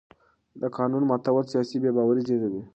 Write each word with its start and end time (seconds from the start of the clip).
د 0.61 0.63
قانون 0.77 1.03
ماتول 1.09 1.45
سیاسي 1.51 1.77
بې 1.83 1.91
باوري 1.97 2.21
زېږوي 2.27 2.61